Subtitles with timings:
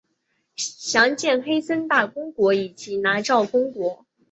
[0.55, 4.07] 详见黑森大公国以及拿绍公国。